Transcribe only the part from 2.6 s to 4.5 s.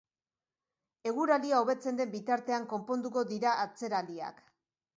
konponduko dira atzeraldiak.